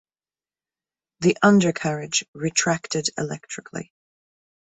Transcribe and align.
The 1.19 1.37
undercarriage 1.43 2.25
retracted 2.33 3.09
electrically. 3.19 3.93